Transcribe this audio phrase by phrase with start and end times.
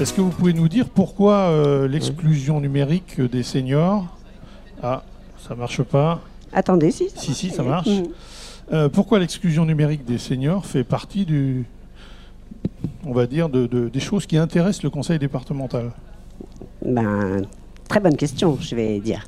[0.00, 4.06] Est-ce que vous pouvez nous dire pourquoi euh, l'exclusion numérique des seniors
[4.82, 5.02] Ah,
[5.46, 6.20] ça marche pas.
[6.52, 7.08] Attendez, si.
[7.14, 7.86] Si, si, ça marche.
[7.88, 8.02] Mm.
[8.72, 11.66] Euh, pourquoi l'exclusion numérique des seniors fait partie du,
[13.04, 15.90] on va dire, de- de- des choses qui intéressent le conseil départemental?
[16.84, 17.42] Ben,
[17.90, 19.26] très bonne question, je vais dire.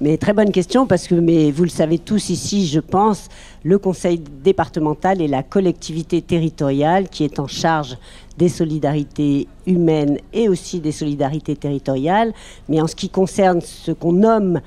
[0.00, 3.28] Mais très bonne question parce que, mais vous le savez tous ici, je pense,
[3.62, 7.96] le conseil départemental est la collectivité territoriale qui est en charge
[8.36, 12.32] des solidarités humaines et aussi des solidarités territoriales.
[12.68, 14.60] Mais en ce qui concerne ce qu'on nomme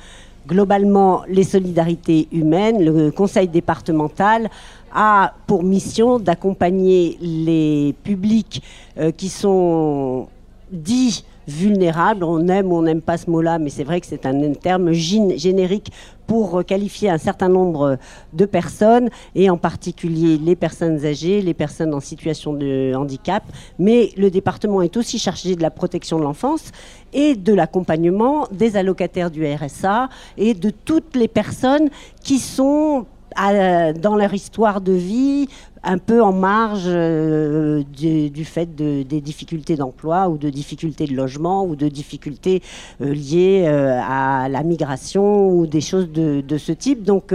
[0.48, 4.50] globalement les solidarités humaines, le conseil départemental
[4.94, 8.64] a pour mission d'accompagner les publics
[8.98, 10.30] euh, qui sont
[10.72, 12.24] dits vulnérables.
[12.24, 14.92] On aime ou on n'aime pas ce mot-là, mais c'est vrai que c'est un terme
[14.92, 15.92] gén- générique
[16.28, 17.98] pour euh, qualifier un certain nombre
[18.32, 23.44] de personnes, et en particulier les personnes âgées, les personnes en situation de handicap.
[23.78, 26.72] Mais le département est aussi chargé de la protection de l'enfance
[27.12, 31.90] et de l'accompagnement des allocataires du RSA et de toutes les personnes
[32.24, 35.48] qui sont dans leur histoire de vie
[35.86, 41.14] un peu en marge euh, du, fait de- des difficultés d'emploi ou de difficultés de
[41.14, 42.62] logement ou de difficultés
[43.02, 47.04] euh, liées euh, à la migration ou des choses de, de ce type.
[47.04, 47.34] Donc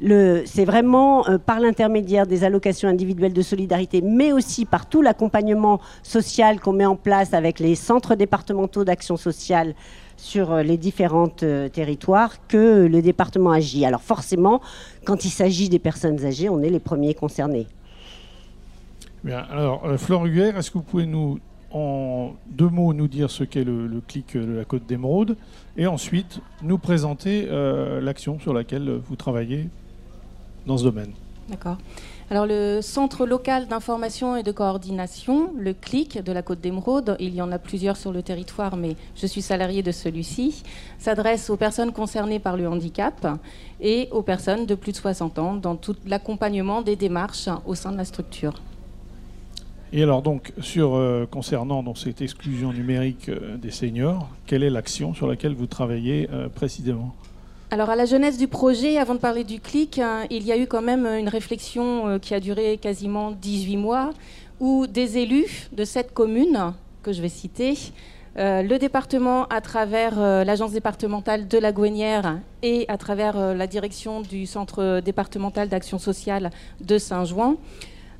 [0.00, 6.60] c'est vraiment par l'intermédiaire des allocations individuelles de solidarité, mais aussi par tout l'accompagnement social
[6.60, 9.74] qu'on met en place avec les centres départementaux d'action sociale
[10.18, 13.84] sur les différents territoires que le département agit.
[13.86, 14.60] Alors forcément,
[15.06, 17.66] quand il s'agit des personnes âgées, on est les premiers concernés.
[19.24, 21.38] Bien, alors, euh, Huguer, est-ce que vous pouvez nous,
[21.70, 25.36] en deux mots, nous dire ce qu'est le, le clic de la Côte d'Émeraude
[25.76, 29.68] et ensuite nous présenter euh, l'action sur laquelle vous travaillez
[30.66, 31.12] dans ce domaine?
[31.48, 31.78] D'accord.
[32.28, 37.36] Alors le Centre local d'information et de coordination, le CLIC de la Côte d'Émeraude, il
[37.36, 40.64] y en a plusieurs sur le territoire, mais je suis salarié de celui-ci,
[40.98, 43.38] s'adresse aux personnes concernées par le handicap
[43.80, 47.92] et aux personnes de plus de 60 ans dans tout l'accompagnement des démarches au sein
[47.92, 48.60] de la structure.
[49.92, 55.14] Et alors donc, sur, euh, concernant cette exclusion numérique euh, des seniors, quelle est l'action
[55.14, 57.14] sur laquelle vous travaillez euh, précisément?
[57.70, 60.56] Alors à la jeunesse du projet, avant de parler du clic, hein, il y a
[60.56, 64.10] eu quand même une réflexion euh, qui a duré quasiment 18 mois,
[64.60, 66.72] où des élus de cette commune,
[67.02, 67.76] que je vais citer,
[68.38, 73.54] euh, le département à travers euh, l'agence départementale de la Gouenière et à travers euh,
[73.54, 76.50] la direction du centre départemental d'action sociale
[76.82, 77.56] de Saint-Jouan,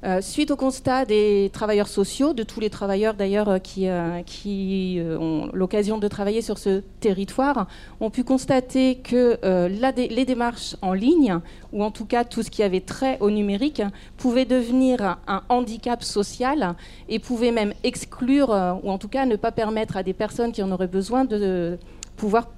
[0.07, 5.19] euh, suite au constat des travailleurs sociaux, de tous les travailleurs d'ailleurs euh, qui, euh,
[5.19, 7.67] ont l'occasion de travailler sur ce territoire,
[7.99, 9.37] ont pu constater que
[9.69, 11.41] les démarches en ligne,
[11.73, 13.83] ou en tout cas tout ce qui avait trait au numérique,
[14.17, 16.77] pouvait devenir un handicap social
[17.09, 18.51] et pouvait même exclure,
[18.85, 21.79] ou en tout cas ne pas permettre à des personnes qui en auraient besoin de
[22.17, 22.49] pouvoir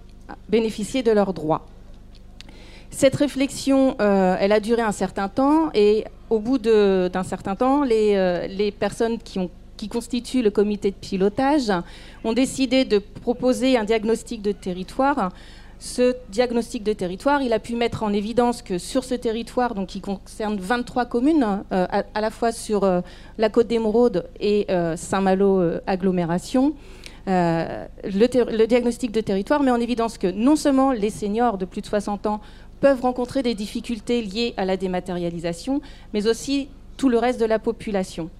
[0.51, 1.67] bénéficier de leurs droits.
[2.91, 8.15] Cette réflexion, elle a duré un certain temps et au bout d'un certain temps, les,
[8.17, 11.73] euh, personnes qui, constituent le comité de pilotage
[12.25, 15.31] ont décidé de proposer un diagnostic de territoire.
[15.79, 19.87] Ce diagnostic de territoire, il a pu mettre en évidence que sur ce territoire, donc
[19.87, 23.01] qui concerne 23 communes, euh, à, la fois sur euh,
[23.39, 24.67] la côte d'Émeraude et
[24.97, 26.75] Saint-Malo agglomération,
[27.27, 31.87] le diagnostic de territoire met en évidence que non seulement les seniors de plus de
[31.87, 32.41] 60 ans
[32.81, 35.81] peuvent rencontrer des difficultés liées à la dématérialisation,
[36.13, 38.31] mais aussi tout le reste de la population.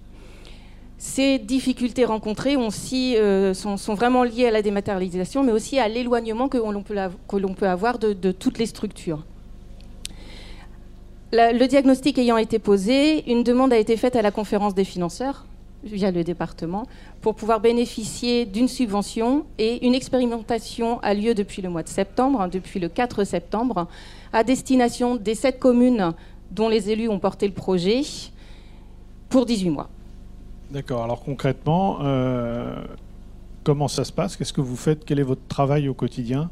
[0.97, 6.57] Ces difficultés rencontrées euh, sont, vraiment liées à la dématérialisation, mais aussi à l'éloignement que
[6.57, 9.23] l'on peut, avoir de, toutes les structures.
[11.31, 15.45] Le diagnostic ayant été posé, une demande a été faite à la conférence des financeurs
[15.83, 16.85] via le département
[17.21, 22.41] pour pouvoir bénéficier d'une subvention et une expérimentation a lieu depuis le mois de septembre,
[22.41, 23.87] hein, depuis le 4 septembre,
[24.33, 26.13] à destination des sept communes
[26.51, 28.01] dont les élus ont porté le projet
[29.29, 29.89] pour 18 mois.
[30.71, 32.75] D'accord, alors concrètement, euh,
[33.63, 34.35] comment ça se passe?
[34.35, 35.05] Qu'est-ce que vous faites?
[35.05, 36.49] Quel est votre travail au quotidien?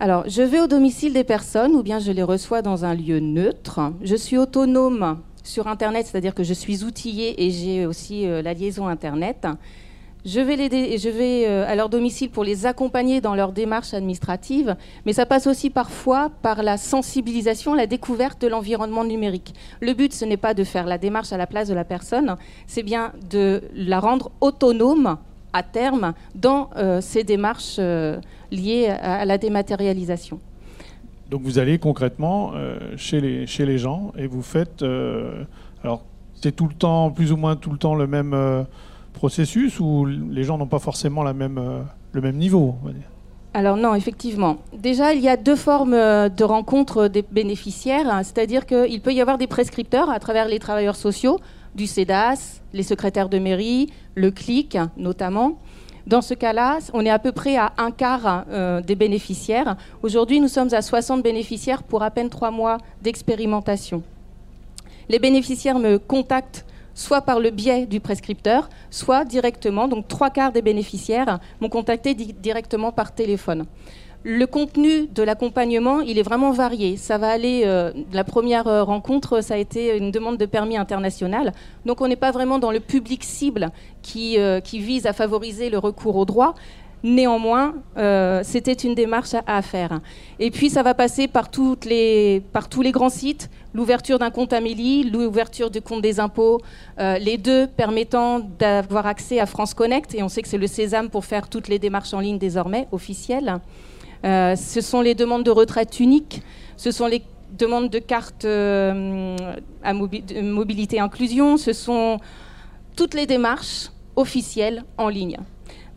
[0.00, 3.20] Alors, je vais au domicile des personnes ou bien je les reçois dans un lieu
[3.20, 3.92] neutre.
[4.02, 8.54] Je suis autonome sur Internet, c'est-à-dire que je suis outillée et j'ai aussi euh, la
[8.54, 9.46] liaison Internet.
[10.24, 13.92] Je vais, les je vais euh, à leur domicile pour les accompagner dans leur démarche
[13.92, 14.74] administrative,
[15.04, 19.54] mais ça passe aussi parfois par la sensibilisation, la découverte de l'environnement numérique.
[19.80, 22.36] Le but, ce n'est pas de faire la démarche à la place de la personne,
[22.66, 25.18] c'est bien de la rendre autonome
[25.52, 27.78] à terme dans euh, ces démarches
[28.50, 30.40] liées à la dématérialisation.
[31.34, 34.82] Donc vous allez concrètement euh, chez, les, gens et vous faites...
[34.82, 35.42] euh,
[35.82, 36.04] alors
[36.40, 38.62] c'est tout le temps, plus ou moins tout le temps le même, euh,
[39.14, 42.76] processus ou les gens n'ont pas forcément le même niveau
[43.52, 44.56] alors non, effectivement.
[44.76, 48.24] Déjà, il y a deux formes de rencontres des bénéficiaires, hein.
[48.24, 51.38] c'est-à-dire qu'il peut y avoir des prescripteurs à travers les travailleurs sociaux,
[51.76, 55.58] du CEDAS, les secrétaires de mairie, le CLIC notamment.
[56.06, 59.76] Dans ce cas-là, on est à peu près à un quart euh, des bénéficiaires.
[60.02, 64.02] Aujourd'hui, nous sommes à 60 bénéficiaires pour à peine trois mois d'expérimentation.
[65.08, 69.88] Les bénéficiaires me contactent soit par le biais du prescripteur, soit directement.
[69.88, 73.64] Donc trois quarts des bénéficiaires m'ont contacté directement par téléphone.
[74.26, 76.96] Le contenu de l'accompagnement, il est vraiment varié.
[76.96, 80.78] Ça va aller, euh, la première euh, rencontre, ça a été une demande de permis
[80.78, 81.52] international.
[81.84, 85.76] Donc on n'est pas vraiment dans le public cible qui, euh, vise à favoriser le
[85.76, 86.54] recours au droit.
[87.02, 87.74] Néanmoins,
[88.44, 90.00] c'était une démarche à, faire.
[90.38, 92.42] Et puis, ça va passer par tous les
[92.92, 96.62] grands sites, l'ouverture d'un compte Amélie, l'ouverture du compte des impôts,
[96.98, 100.14] les deux permettant d'avoir accès à France Connect.
[100.14, 102.88] Et on sait que c'est le sésame pour faire toutes les démarches en ligne désormais,
[102.90, 103.60] officielles.
[104.24, 106.42] Euh, ce sont les demandes de retraite unique,
[106.76, 107.22] ce sont les
[107.58, 109.36] demandes de carte euh,
[109.82, 112.18] à mobilité inclusion, ce sont
[112.96, 115.36] toutes les démarches officielles en ligne.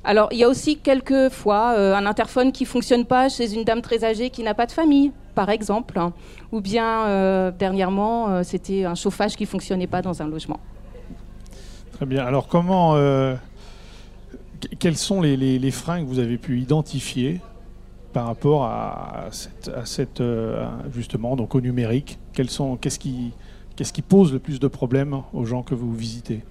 [0.04, 3.64] Alors, il y a aussi quelquefois euh, un interphone qui ne fonctionne pas chez une
[3.64, 6.00] dame très âgée qui n'a pas de famille, par exemple,
[6.52, 10.60] ou bien dernièrement, c'était un chauffage qui fonctionnait pas dans un logement.
[11.94, 12.26] Très bien.
[12.26, 12.96] Alors, comment,
[14.80, 17.40] quels sont les, freins que vous avez pu identifier
[18.14, 23.00] par rapport à, cette, euh, justement donc au numérique Qu'est-ce
[23.94, 26.44] qui, pose le plus de problèmes aux gens que vous visitez?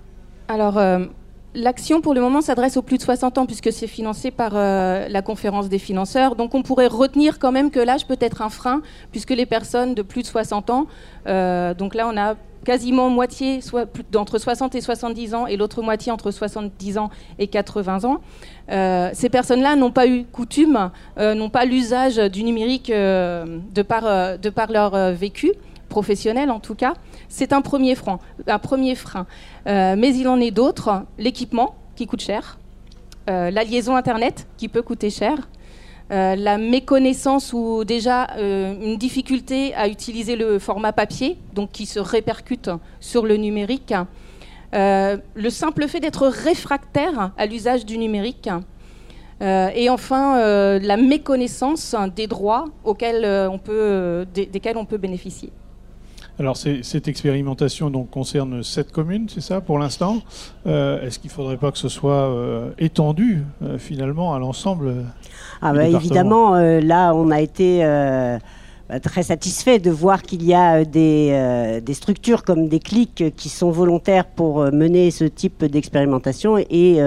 [0.49, 1.07] Alors, euh,
[1.55, 5.09] l'action pour le moment s'adresse aux plus de 60 ans puisque c'est financé par euh,
[5.09, 6.37] la conférence des financeurs.
[6.37, 8.81] Donc, on pourrait retenir quand même que l'âge peut être un frein
[9.11, 10.87] puisque les personnes de plus de 60 ans,
[11.27, 12.37] donc là, on a
[12.67, 13.61] quasiment moitié,
[14.11, 18.21] d'entre 60 et 70 ans, et l'autre moitié entre 70 ans et 80 ans.
[18.73, 23.83] Euh, ces personnes-là n'ont pas eu coutume, euh, n'ont pas l'usage du numérique euh, de,
[23.83, 25.53] par, de leur vécu
[25.89, 26.95] professionnel en tout cas.
[27.29, 28.19] C'est un premier frein.
[28.49, 29.27] Un premier frein.
[29.65, 31.05] mais il en est d'autres.
[31.19, 32.59] L'équipement qui coûte cher,
[33.29, 35.49] la liaison Internet qui peut coûter cher,
[36.13, 41.85] euh, la méconnaissance ou déjà euh, une difficulté à utiliser le format papier, donc qui
[41.85, 42.71] se répercute
[43.01, 43.93] sur le numérique.
[44.75, 48.49] Euh, le simple fait d'être réfractaire à l'usage du numérique.
[49.41, 50.39] et enfin,
[50.79, 53.51] la méconnaissance des droits auxquels
[54.33, 55.51] desquels on peut bénéficier.
[56.39, 60.19] Alors cette expérimentation donc, concerne sept communes, c'est ça pour l'instant
[60.67, 65.07] euh, Est-ce qu'il ne faudrait pas que ce soit euh, étendu euh, finalement à l'ensemble
[65.63, 67.81] ah bah, Évidemment, là on a été
[69.03, 73.71] très satisfait de voir qu'il y a des, des, structures comme des clics qui sont
[73.71, 77.01] volontaires pour mener ce type d'expérimentation et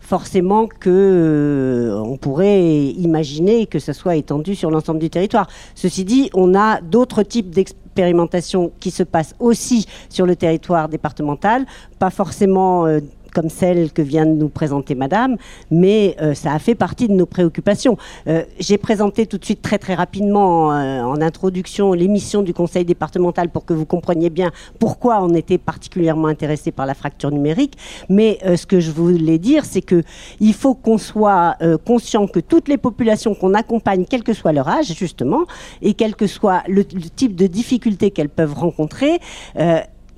[0.00, 5.48] forcément que on pourrait imaginer que ce soit étendu sur l'ensemble du territoire.
[5.74, 7.50] Ceci dit, on a d'autres types
[7.98, 11.66] d'expérimentation qui se passe aussi sur le territoire départemental,
[11.98, 13.00] pas forcément euh,
[13.38, 15.36] comme celle que vient de nous présenter Madame,
[15.70, 17.96] mais euh, ça a fait partie de nos préoccupations.
[18.26, 22.84] Euh, j'ai présenté tout de suite très très rapidement euh, en introduction l'émission du Conseil
[22.84, 24.50] départemental pour que vous compreniez bien
[24.80, 27.74] pourquoi on était particulièrement intéressé par la fracture numérique.
[28.08, 30.02] Mais ce que je voulais dire, c'est que
[30.40, 34.66] il faut qu'on soit conscient que toutes les populations qu'on accompagne, quel que soit leur
[34.66, 35.44] âge justement,
[35.80, 39.20] et quel que soit le, le type de difficultés qu'elles peuvent rencontrer,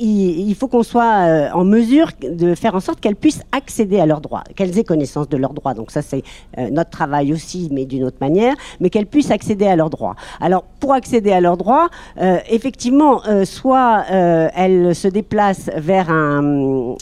[0.00, 4.07] il, faut qu'on soit euh, en mesure de faire en sorte qu'elles puissent accéder à
[4.07, 5.75] leurs droits, qu'elles aient connaissance de leurs droits.
[5.75, 6.23] Donc ça, c'est
[6.59, 10.16] euh, notre travail aussi, mais d'une autre manière, mais qu'elles puissent accéder à leurs droits.
[10.40, 11.88] Alors, pour accéder à leurs droits,
[12.21, 16.97] euh, effectivement, soit elles se déplacent vers un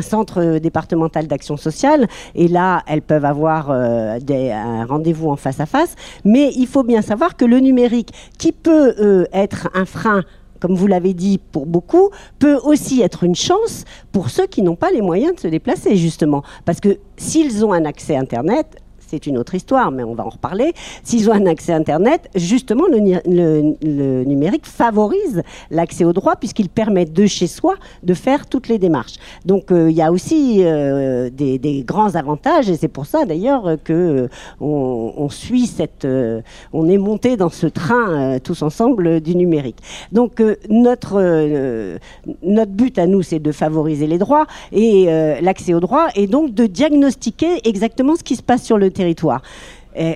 [0.00, 2.06] centre départemental d'action sociale.
[2.34, 5.94] Et là, elles peuvent avoir un rendez-vous en face à face.
[6.24, 10.22] Mais il faut bien savoir que le numérique, qui peut être un frein
[10.60, 14.76] comme vous l'avez dit pour beaucoup, peut aussi être une chance pour ceux qui n'ont
[14.76, 16.42] pas les moyens de se déplacer, justement.
[16.64, 18.76] Parce que s'ils ont un accès Internet,
[19.08, 20.72] c'est une autre histoire, mais on va en reparler.
[21.02, 27.26] S'ils ont un accès Internet, justement, le, numérique favorise l'accès aux droits puisqu'il permet de
[27.26, 29.14] chez soi de faire toutes les démarches.
[29.46, 33.76] Donc euh, il y a aussi euh, des, grands avantages et c'est pour ça d'ailleurs
[33.82, 34.28] que euh,
[34.60, 36.06] on, suit cette,
[36.72, 39.78] on est monté dans ce train tous ensemble du numérique.
[40.12, 41.18] Donc notre
[42.42, 45.06] notre but à nous, c'est de favoriser les droits et
[45.40, 49.40] l'accès aux droits et donc de diagnostiquer exactement ce qui se passe sur le territoire.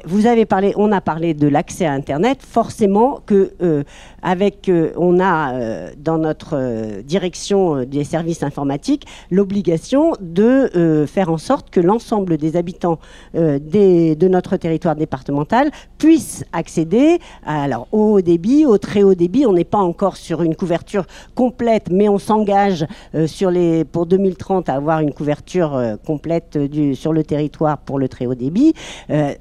[0.04, 2.38] Vous avez parlé, on a parlé de l'accès à Internet.
[2.40, 3.82] Forcément que euh,
[4.22, 11.38] avec, euh, on a euh, dans notre direction des services informatiques l'obligation de faire en
[11.38, 12.98] sorte que l'ensemble des habitants
[13.34, 19.46] de notre territoire départemental puissent accéder alors, au haut débit, au très haut débit.
[19.46, 22.86] On n'est pas encore sur une couverture complète, mais on s'engage
[23.26, 26.58] sur les, pour 2030 à avoir une couverture complète
[26.94, 28.74] sur le territoire pour le très haut débit.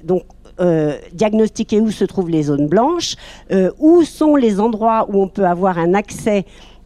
[0.04, 0.22] donc,
[0.60, 3.16] euh, diagnostiquer où se trouvent les zones blanches,
[3.50, 6.44] euh, où sont les endroits où on peut avoir un accès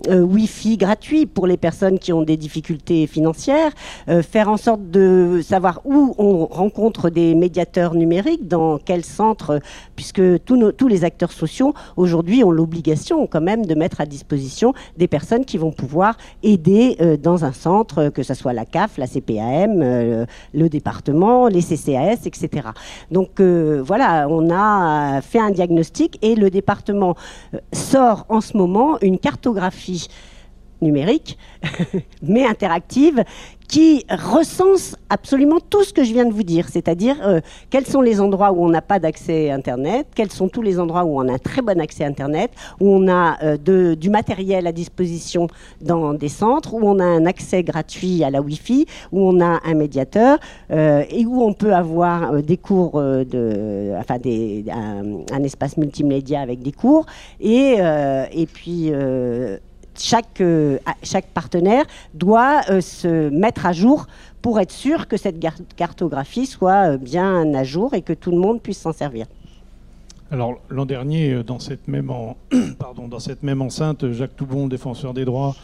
[0.09, 3.73] euh, Wi-Fi gratuit pour les personnes qui ont des difficultés financières,
[4.09, 9.61] euh, faire en sorte de savoir où on rencontre des médiateurs numériques, dans quel centre,
[9.97, 15.09] puisque tous, les acteurs sociaux aujourd'hui ont l'obligation quand même de mettre à disposition des
[15.09, 19.07] personnes qui vont pouvoir aider euh, dans un centre, que ce soit la CAF, la
[19.07, 22.69] CPAM, le département, les CCAS, etc.
[23.11, 27.17] Donc voilà, on a fait un diagnostic et le département
[27.73, 29.86] sort en ce moment une cartographie
[30.83, 31.39] numérique,
[32.23, 33.25] mais interactive,
[33.69, 38.01] qui recense absolument tout ce que je viens de vous dire, c'est-à-dire euh, quels sont
[38.01, 41.29] les endroits où on n'a pas d'accès Internet, quels sont tous les endroits où on
[41.29, 45.49] a un très bon accès Internet, où on a euh, du matériel à disposition
[45.81, 49.61] dans des centres, où on a un accès gratuit à la Wi-Fi, où on a
[49.65, 50.39] un médiateur
[50.71, 56.61] euh, et où on peut avoir des cours, de, enfin des, un, espace multimédia avec
[56.61, 57.07] des cours.
[57.41, 57.79] Et,
[58.33, 58.93] et puis
[60.01, 61.85] chaque, euh, chaque partenaire
[62.15, 64.07] doit euh, se mettre à jour
[64.43, 65.45] pour être sûr que cette
[65.77, 69.27] cartographie soit euh, bien à jour et que tout le monde puisse s'en servir.
[70.31, 72.11] Alors l'an dernier, dans cette, même
[72.79, 75.55] Pardon, dans cette même enceinte, Jacques Toubon, défenseur des droits,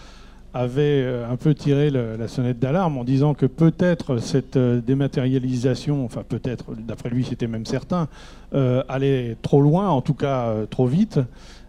[0.54, 6.74] avait un peu tiré la sonnette d'alarme en disant que peut-être cette dématérialisation, enfin peut-être,
[6.76, 8.06] d'après lui c'était même certain,
[8.52, 11.18] allait trop loin, en tout cas trop vite.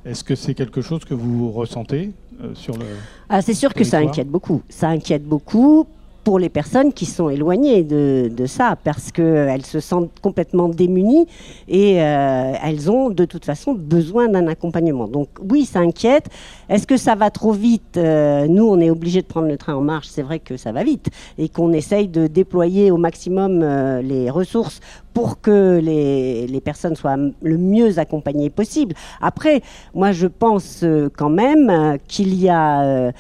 [0.06, 2.86] Est-ce que c'est quelque chose que vous ressentez euh, sur le.
[3.30, 4.62] Ah, c'est sûr que ça inquiète beaucoup.
[4.70, 5.88] Ça inquiète beaucoup
[6.24, 11.28] pour les personnes qui sont éloignées de, ça, parce qu'elles se sentent complètement démunies
[11.68, 15.08] et euh, elles ont de toute façon besoin d'un accompagnement.
[15.08, 16.28] Donc oui, ça inquiète.
[16.70, 19.76] Est-ce que ça va trop vite euh, Nous, on est obligé de prendre le train
[19.76, 23.60] en marche, c'est vrai que ça va vite, et qu'on essaye de déployer au maximum
[24.02, 24.80] les ressources
[25.14, 28.96] pour que les, les, personnes soient le mieux accompagnées possible.
[29.22, 29.62] Après,
[29.94, 33.12] moi, je pense euh, quand même euh, qu'il y a euh,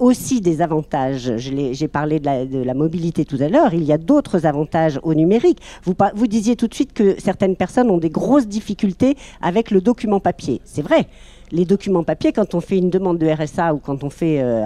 [0.00, 1.36] aussi des avantages.
[1.36, 3.74] J'ai parlé de la, mobilité tout à l'heure.
[3.74, 5.58] Il y a d'autres avantages au numérique.
[5.84, 9.80] Vous, vous disiez tout de suite que certaines personnes ont des grosses difficultés avec le
[9.80, 10.60] document papier.
[10.64, 11.06] C'est vrai
[11.52, 14.64] les documents papier, quand on fait une demande de RSA ou quand on fait, euh,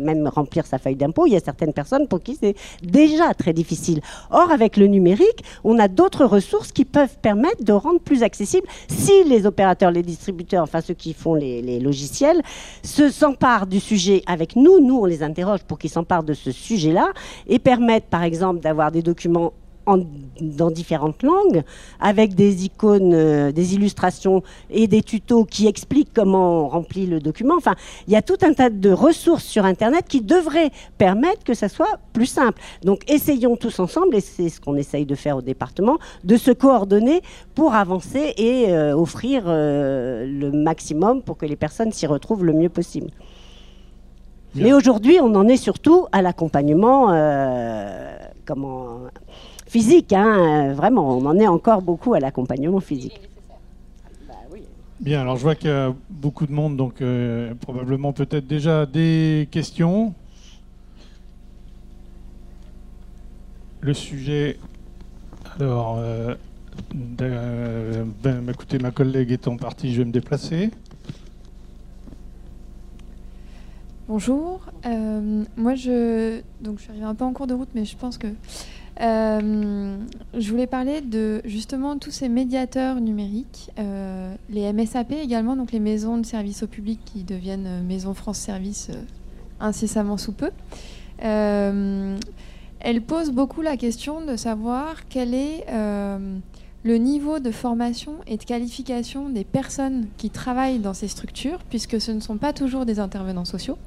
[0.00, 3.52] même remplir sa feuille d'impôt, il y a certaines personnes pour qui c'est déjà très
[3.52, 4.00] difficile.
[4.30, 8.66] Or, avec le numérique, on a d'autres ressources qui peuvent permettre de rendre plus accessible
[8.88, 12.42] si les opérateurs, les distributeurs, enfin ceux qui font les, les logiciels,
[12.82, 14.80] se s'emparent du sujet avec nous.
[14.80, 17.12] Nous, on les interroge pour qu'ils s'emparent de ce sujet-là
[17.46, 19.52] et permettent, par exemple, d'avoir des documents
[20.40, 21.62] dans différentes langues,
[22.00, 27.20] avec des icônes, euh, des illustrations et des tutos qui expliquent comment on remplit le
[27.20, 27.54] document.
[27.56, 27.74] Enfin,
[28.06, 31.68] il y a tout un tas de ressources sur Internet qui devraient permettre que ça
[31.68, 32.60] soit plus simple.
[32.82, 36.50] Donc, essayons tous ensemble, et c'est ce qu'on essaye de faire au département, de se
[36.50, 37.22] coordonner
[37.54, 42.52] pour avancer et euh, offrir euh, le maximum pour que les personnes s'y retrouvent le
[42.52, 43.10] mieux possible.
[44.56, 47.08] Mais aujourd'hui, on en est surtout à l'accompagnement,
[48.46, 49.00] comment
[49.74, 51.18] physique, hein, vraiment.
[51.18, 53.20] On en est encore beaucoup à l'accompagnement physique.
[55.00, 58.86] Bien, alors je vois qu'il y a beaucoup de monde, donc euh, probablement peut-être déjà
[58.86, 60.14] des questions.
[63.80, 64.58] Le sujet,
[65.58, 66.36] alors, euh,
[66.94, 70.70] ben, écoutez, ma collègue étant partie, je vais me déplacer.
[74.06, 77.84] Bonjour, euh, moi je, donc je suis arrivée un peu en cours de route, mais
[77.84, 78.28] je pense que
[79.00, 79.96] euh,
[80.34, 85.80] je voulais parler de justement tous ces médiateurs numériques, euh, les MSAP également, donc les
[85.80, 88.90] maisons de service au public qui deviennent euh, Maison France Service
[89.60, 90.50] incessamment sous peu.
[91.18, 95.64] elle pose beaucoup la question de savoir quel est
[96.84, 102.00] le niveau de formation et de qualification des personnes qui travaillent dans ces structures, puisque
[102.00, 103.78] ce ne sont pas toujours des intervenants sociaux.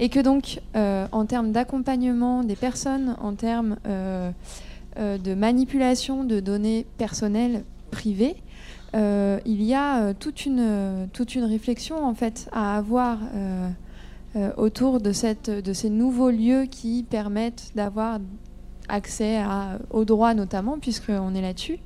[0.00, 4.30] Et que donc, euh, en termes d'accompagnement des personnes, en termes euh,
[4.98, 8.36] euh, de manipulation de données personnelles privées,
[8.94, 13.18] il y a toute, une, toute une réflexion en fait à avoir
[14.56, 18.18] autour de, cette, de ces nouveaux lieux qui permettent d'avoir
[18.88, 19.42] accès
[19.90, 21.78] aux droits notamment, puisqu'on est là-dessus.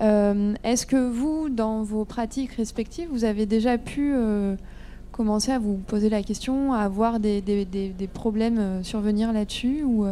[0.00, 4.14] Est-ce que vous, dans vos pratiques respectives, vous avez déjà pu
[5.16, 7.42] commencer à vous poser la question, à avoir des,
[8.12, 10.06] problèmes survenir là-dessus ou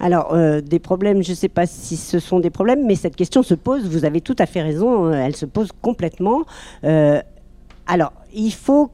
[0.00, 3.44] alors, des problèmes, je ne sais pas si ce sont des problèmes, mais cette question
[3.44, 6.44] se pose, vous avez tout à fait raison, elle se pose complètement.
[6.82, 8.90] alors, il faut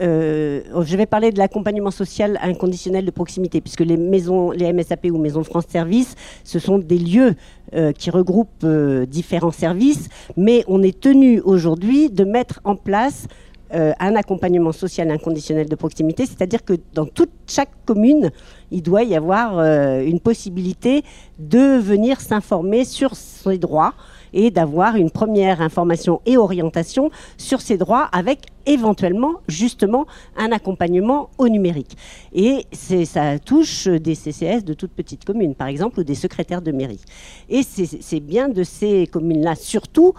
[0.00, 5.06] euh, je vais parler de l'accompagnement social inconditionnel de proximité, puisque les maisons, les MSAP
[5.06, 6.14] ou maisons France Service,
[6.44, 7.34] ce sont des lieux
[7.74, 13.26] euh, qui regroupent euh, différents services, mais on est tenu aujourd'hui de mettre en place
[13.72, 18.30] un accompagnement social inconditionnel de proximité, c'est-à-dire que dans toute chaque commune,
[18.70, 19.60] il doit y avoir
[20.02, 21.02] une possibilité
[21.38, 23.94] de venir s'informer sur ses droits
[24.32, 30.04] et d'avoir une première information et orientation sur ses droits avec éventuellement justement
[30.36, 31.96] un accompagnement au numérique.
[32.34, 36.72] Et ça touche des CCS de toutes petites communes, par exemple, ou des secrétaires de
[36.72, 37.00] mairie.
[37.48, 40.12] Et c'est bien de ces communes-là, surtout,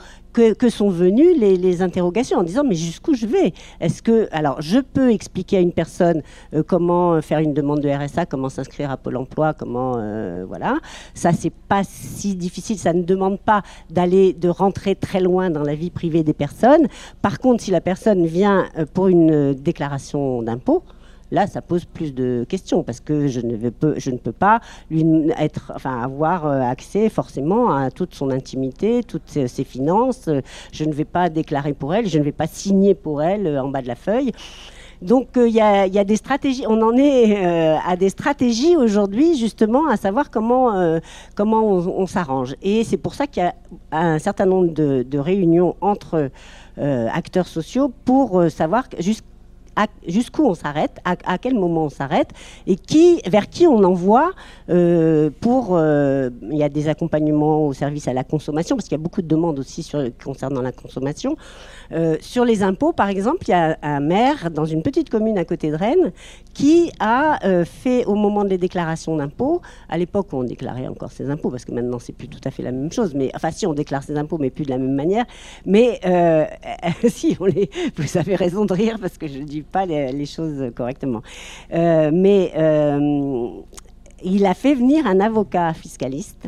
[0.54, 3.54] que, sont venues les, interrogations en disant mais jusqu'où je vais?
[3.80, 6.22] Est-ce que alors je peux expliquer à une personne
[6.54, 10.78] euh, comment faire une demande de RSA, comment s'inscrire à Pôle Emploi, comment euh, voilà.
[11.14, 15.64] Ça c'est pas si difficile, ça ne demande pas d'aller de rentrer très loin dans
[15.64, 16.88] la vie privée des personnes.
[17.22, 20.84] Par contre, si la personne vient euh, pour une déclaration d'impôt,
[21.32, 25.04] là, ça pose plus de questions parce que je ne, peux pas lui
[25.38, 30.30] être, enfin, avoir euh, accès forcément à toute son intimité, toutes ses, finances.
[30.72, 33.64] Je ne vais pas déclarer pour elle, je ne vais pas signer pour elle euh,
[33.64, 34.32] en bas de la feuille.
[35.02, 37.46] Donc euh, il y, a des stratégies, on en est
[37.86, 41.00] à des stratégies aujourd'hui justement à savoir comment,
[41.36, 42.56] comment on, s'arrange.
[42.64, 43.54] Et c'est pour ça qu'il y a
[43.92, 46.32] un certain nombre de, de réunions entre
[46.80, 49.37] acteurs sociaux pour savoir jusqu'à
[50.08, 52.30] jusqu'où on s'arrête, à, quel moment on s'arrête,
[52.66, 52.78] et
[53.28, 54.32] vers qui on envoie
[54.70, 55.78] euh, pour.
[55.78, 59.04] Euh, il y a des accompagnements au service à la consommation, parce qu'il y a
[59.04, 59.90] beaucoup de demandes aussi
[60.24, 61.38] concernant la consommation.
[61.92, 65.38] Euh, sur les impôts, par exemple, il y a un maire dans une petite commune
[65.38, 66.12] à côté de Rennes
[66.54, 71.30] qui a fait, au moment des déclarations d'impôts, à l'époque où on déclarait encore ses
[71.30, 73.68] impôts, parce que maintenant c'est plus tout à fait la même chose, mais enfin si
[73.68, 75.26] on déclare ses impôts, mais plus de la même manière,
[75.66, 76.00] mais
[77.08, 80.72] si on les, vous avez raison de rire parce que je dis pas les, choses
[80.76, 81.22] correctement.
[81.74, 83.50] Euh, mais euh,
[84.24, 86.48] il a fait venir un avocat fiscaliste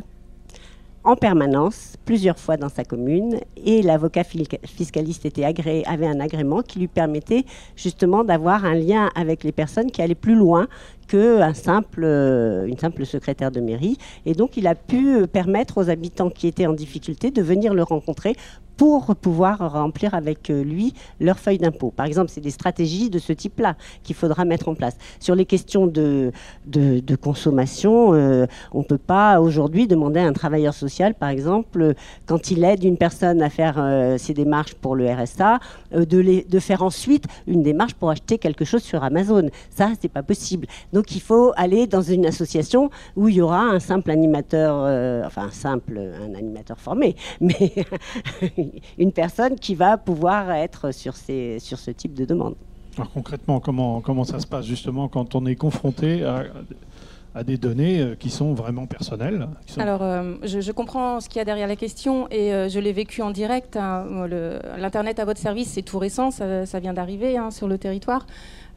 [1.04, 6.80] en permanence, plusieurs fois dans sa commune, et l'avocat fiscaliste était avait un agrément qui
[6.80, 10.68] lui permettait justement d'avoir un lien avec les personnes qui allaient plus loin
[11.10, 13.98] qu'un simple, euh, une simple secrétaire de mairie.
[14.26, 17.84] Et donc, il a pu permettre aux habitants qui étaient en difficulté de venir le
[17.84, 18.36] rencontrer
[18.80, 21.92] pour pouvoir remplir avec euh, lui leur feuille d'impôt.
[21.92, 24.96] Par exemple, c'est des stratégies de ce type-là qu'il faudra mettre en place.
[25.20, 26.32] Sur les questions de,
[26.66, 31.94] de, consommation, euh, on ne peut pas aujourd'hui demander à un travailleur social, par exemple,
[32.26, 35.60] quand il aide une personne à faire euh, ses démarches pour le RSA,
[35.92, 39.50] de, les, de faire ensuite une démarche pour acheter quelque chose sur Amazon.
[39.72, 40.68] Ça, c'est pas possible.
[40.94, 44.76] Donc, il faut aller dans une association où il y aura un simple animateur,
[45.26, 47.74] enfin un simple, un animateur formé, mais
[48.98, 52.56] une personne qui va pouvoir être sur, ces, sur ce type de demande.
[52.98, 56.44] Alors concrètement, comment, comment ça se passe justement quand on est confronté à,
[57.36, 61.42] à des données euh, qui sont vraiment personnelles Alors, euh, je, comprends ce qu'il y
[61.42, 63.78] a derrière la question et euh, je l'ai vécu en direct.
[63.78, 64.28] Hein.
[64.78, 68.26] L'Internet à votre service, c'est tout récent, ça, vient d'arriver hein, sur le territoire.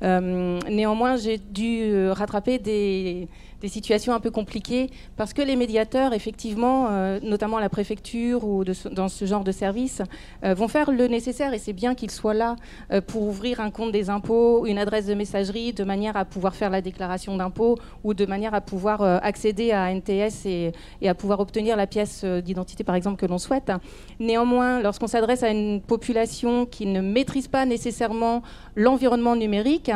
[0.00, 3.28] Néanmoins, j'ai dû rattraper des
[3.62, 8.64] des situations un peu compliquées parce que les médiateurs, effectivement, euh, notamment la préfecture ou
[8.64, 10.02] dans ce genre de service,
[10.44, 12.56] euh, vont faire le nécessaire et c'est bien qu'ils soient là
[12.92, 16.56] euh, pour ouvrir un compte des impôts, une adresse de messagerie de manière à pouvoir
[16.56, 21.14] faire la déclaration d'impôt ou de manière à pouvoir accéder à NTS et, et, à
[21.14, 23.70] pouvoir obtenir la pièce d'identité, par exemple, que l'on souhaite.
[24.18, 28.42] Néanmoins, lorsqu'on s'adresse à une population qui ne maîtrise pas nécessairement
[28.74, 29.90] l'environnement numérique,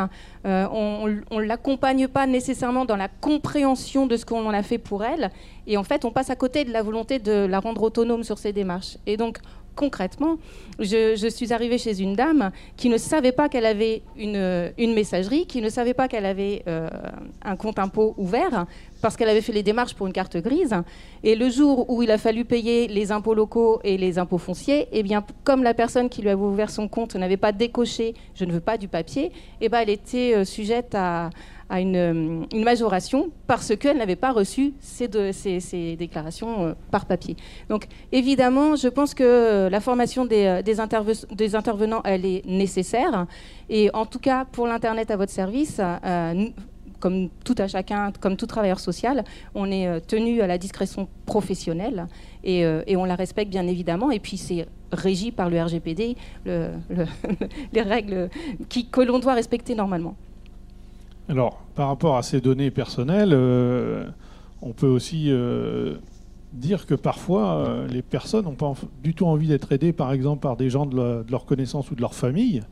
[0.44, 5.30] on ne l'accompagne pas nécessairement dans la compréhension de ce qu'on a fait pour elle.
[5.66, 8.38] Et en fait, on passe à côté de la volonté de la rendre autonome sur
[8.38, 8.98] ses démarches.
[9.06, 9.38] Et donc,
[9.74, 10.38] concrètement,
[10.78, 15.46] je, suis arrivée chez une dame qui ne savait pas qu'elle avait une, une, messagerie,
[15.46, 16.88] qui ne savait pas qu'elle avait euh,
[17.44, 18.66] un compte impôt ouvert,
[19.02, 20.74] parce qu'elle avait fait les démarches pour une carte grise.
[21.22, 24.88] Et le jour où il a fallu payer les impôts locaux et les impôts fonciers,
[24.92, 28.44] eh bien, comme la personne qui lui avait ouvert son compte n'avait pas décoché «je
[28.44, 31.30] ne veux pas du papier eh ben, elle était euh, sujette à
[31.68, 35.08] à une, majoration parce qu'elle n'avait pas reçu ces,
[35.98, 37.36] déclarations euh, par papier.
[37.68, 43.26] Donc évidemment, je pense que la formation des, euh, intervenants, elle est nécessaire.
[43.68, 46.48] Et en tout cas, pour l'Internet à votre service, euh,
[47.00, 49.24] comme tout à chacun, comme tout travailleur social,
[49.54, 52.06] on est tenu à la discrétion professionnelle
[52.42, 52.64] et,
[52.96, 54.10] on la respecte bien évidemment.
[54.10, 56.70] Et puis c'est régi par le RGPD, le,
[57.72, 58.30] les règles
[58.90, 60.16] que l'on doit respecter normalement.
[61.28, 63.34] Alors, par rapport à ces données personnelles,
[64.62, 65.30] on peut aussi
[66.56, 70.40] dire que parfois, euh, les personnes n'ont pas du tout envie d'être aidées, par exemple,
[70.40, 72.62] par des gens de, leur connaissance ou de leur famille,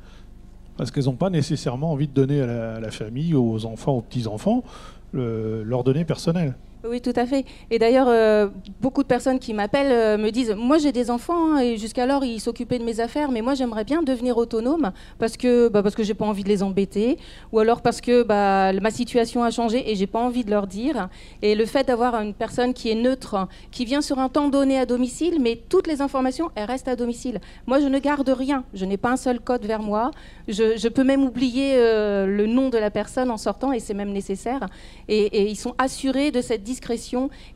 [0.77, 4.64] parce qu'elles n'ont pas nécessairement envie de donner à la, famille, aux enfants, aux petits-enfants,
[5.12, 6.55] leurs données personnelles.
[6.87, 7.47] Oui, tout à fait.
[7.70, 8.49] Et d'ailleurs, euh,
[8.83, 12.25] beaucoup de personnes qui m'appellent euh, me disent Moi, j'ai des enfants, hein, et jusqu'alors,
[12.27, 15.94] ils s'occupaient de mes affaires, mais moi, j'aimerais bien devenir autonome parce que, bah, parce
[15.94, 17.16] que j'ai pas envie de les embêter,
[17.53, 20.66] ou alors parce que bah, ma situation a changé et j'ai pas envie de leur
[20.66, 21.09] dire.
[21.40, 24.79] Et le fait d'avoir une personne qui est neutre, qui vient sur un temps donné
[24.79, 27.40] à domicile, mais toutes les informations, elles restent à domicile.
[27.66, 28.62] Moi, je ne garde rien.
[28.75, 30.11] Je n'ai pas un seul code vers moi.
[30.49, 34.12] Je, peux même oublier euh, le nom de la personne en sortant, et c'est même
[34.12, 34.66] nécessaire.
[35.09, 36.62] Et, et ils sont assurés de cette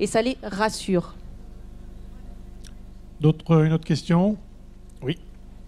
[0.00, 1.14] et ça les rassure.
[3.20, 4.36] D'autres, une autre question?
[5.02, 5.18] Oui,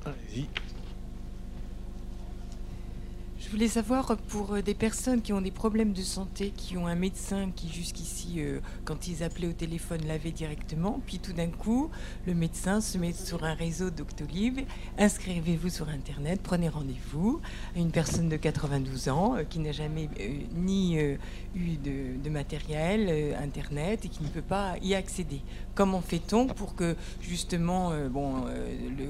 [0.04, 0.46] allez-y.
[3.50, 6.86] Je voulais savoir pour euh, des personnes qui ont des problèmes de santé, qui ont
[6.86, 11.48] un médecin qui jusqu'ici, euh, quand ils appelaient au téléphone, l'avait directement, puis tout d'un
[11.48, 11.90] coup,
[12.28, 14.60] le médecin se met sur un réseau Doctolib,
[14.98, 17.40] inscrivez-vous sur Internet, prenez rendez-vous
[17.74, 20.08] une personne de 92 ans euh, qui n'a jamais
[20.54, 25.40] ni eu de, matériel Internet et qui ne peut pas y accéder.
[25.74, 28.44] Comment fait-on pour que justement, bon,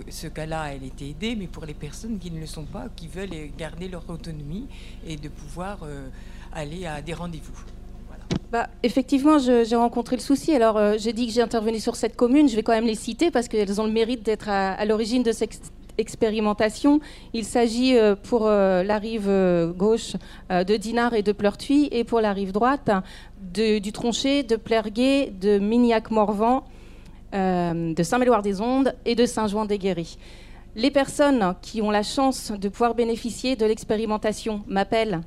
[0.09, 3.09] ce cas-là, elle été aidée, mais pour les personnes qui ne le sont pas, qui
[3.09, 4.29] veulent garder leur autonomie
[5.06, 6.08] et de pouvoir euh,
[6.52, 7.52] aller à des rendez-vous.
[8.52, 10.54] Bah, effectivement, j'ai rencontré le souci.
[10.54, 12.48] Alors, euh, j'ai dit que j'ai intervenu sur cette commune.
[12.48, 15.32] Je vais quand même les citer parce qu'elles ont le mérite d'être à, l'origine de
[15.32, 15.60] cette
[15.98, 17.00] expérimentation.
[17.32, 19.30] Il s'agit euh, pour la rive
[19.76, 20.14] gauche
[20.50, 22.90] de Dinard et de Pleurtuis et pour la rive droite
[23.52, 26.64] du Tronchet, de Plerguet, de Mignac-Morvan,
[27.32, 30.18] de Saint-Méloire-des-Ondes et de Saint-Jouan-des-Guéris.
[30.76, 35.22] Les personnes qui ont la chance de pouvoir bénéficier de l'expérimentation m'appellent,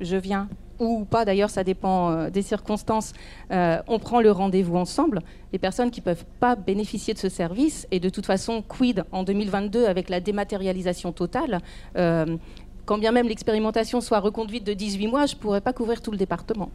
[0.00, 3.12] je viens, ou pas d'ailleurs, ça dépend euh, des circonstances,
[3.50, 5.20] euh, on prend le rendez-vous ensemble.
[5.52, 9.04] Les personnes qui ne peuvent pas bénéficier de ce service, et de toute façon, quid
[9.12, 11.60] en 2022 avec la dématérialisation totale,
[11.98, 12.38] euh,
[12.86, 16.10] quand bien même l'expérimentation soit reconduite de 18 mois, je ne pourrais pas couvrir tout
[16.10, 16.70] le département.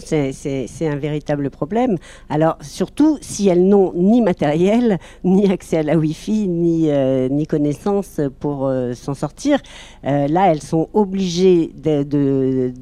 [0.00, 1.96] C'est un véritable problème.
[2.30, 7.46] Alors, surtout si elles n'ont ni matériel, ni accès à la Wi-Fi, ni, euh, ni
[7.46, 9.60] connaissance pour euh, s'en sortir,
[10.04, 12.72] euh, là, elles sont obligées de, de,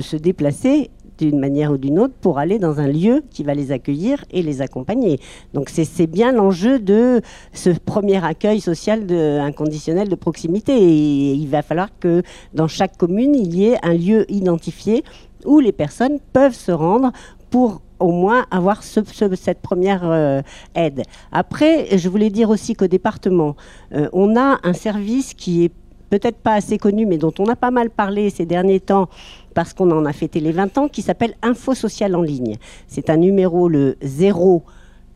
[0.00, 3.72] se déplacer d'une manière ou d'une autre pour aller dans un lieu qui va les
[3.72, 5.18] accueillir et les accompagner.
[5.54, 7.22] Donc c'est bien l'enjeu de
[7.54, 10.74] ce premier accueil social inconditionnel de proximité.
[10.74, 15.02] Et il va falloir que dans chaque commune, il y ait un lieu identifié
[15.46, 17.12] où les personnes peuvent se rendre
[17.50, 20.42] pour au moins avoir cette première euh,
[20.74, 21.02] aide.
[21.32, 23.56] Après, je voulais dire aussi qu'au département,
[23.94, 25.72] euh, on a un service qui est
[26.10, 29.08] peut-être pas assez connu, mais dont on a pas mal parlé ces derniers temps
[29.54, 32.56] parce qu'on en a fêté les 20 ans, qui s'appelle Info Social en ligne.
[32.86, 34.62] C'est un numéro, le 0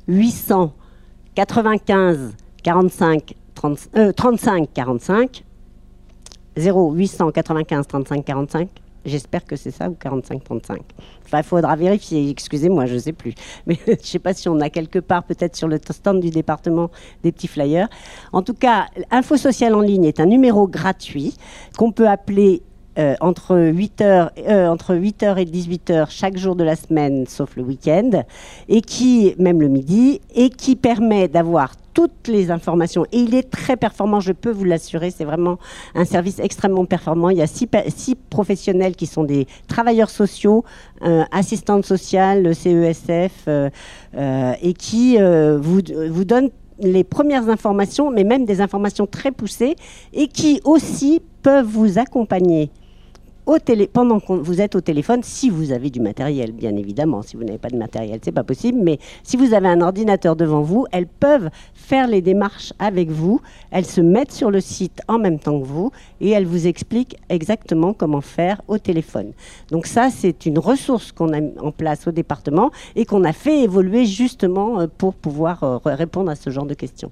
[0.08, 0.72] 800
[1.34, 3.34] 95 45
[4.16, 5.44] 35 45.
[6.56, 8.68] 0 800 95 35 45
[9.04, 10.78] J'espère que c'est ça ou 45-35.
[11.24, 13.34] Enfin, il faudra vérifier, excusez-moi, je ne sais plus.
[13.66, 16.30] Mais je ne sais pas si on a quelque part, peut-être sur le stand du
[16.30, 16.90] département,
[17.22, 17.88] des petits flyers.
[18.32, 21.36] En tout cas, Info Social en ligne est un numéro gratuit
[21.78, 22.62] qu'on peut appeler
[22.98, 27.62] euh, entre, 8h, euh, entre 8h et 18h chaque jour de la semaine, sauf le
[27.62, 28.24] week-end,
[28.68, 33.04] et qui, même le midi, et qui permet d'avoir toutes les informations.
[33.12, 35.12] Et il est très performant, je peux vous l'assurer.
[35.12, 35.58] C'est vraiment
[35.94, 37.30] un service extrêmement performant.
[37.30, 37.68] Il y a six,
[38.28, 40.64] professionnels qui sont des travailleurs sociaux,
[41.02, 43.48] euh, assistantes sociales, CESF,
[44.62, 46.50] et qui vous, vous donnent
[46.80, 49.76] les premières informations, mais même des informations très poussées,
[50.12, 52.70] et qui aussi peuvent vous accompagner
[53.92, 57.22] pendant que vous êtes au téléphone, si vous avez du matériel, bien évidemment.
[57.22, 58.78] Si vous n'avez pas de matériel, c'est pas possible.
[58.82, 63.40] Mais si vous avez un ordinateur devant vous, elles peuvent faire les démarches avec vous.
[63.70, 67.16] Elles se mettent sur le site en même temps que vous et elles vous expliquent
[67.28, 69.32] exactement comment faire au téléphone.
[69.70, 73.62] Donc ça, c'est une ressource qu'on a en place au département et qu'on a fait
[73.62, 77.10] évoluer justement euh, pour pouvoir euh, répondre à ce genre de questions.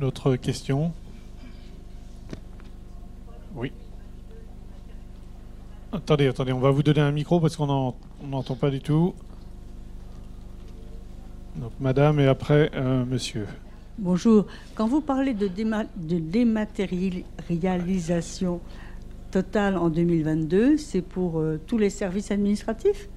[0.00, 0.92] L'autre question?
[5.94, 7.94] Attendez, attendez, on va vous donner un micro parce qu'on
[8.28, 9.14] n'entend pas du tout.
[11.54, 13.46] Donc madame et après euh, monsieur.
[13.98, 14.46] Bonjour.
[14.74, 18.60] Quand vous parlez de, de dématérialisation,
[19.30, 23.08] totale en 2022, c'est pour euh, tous les services administratifs?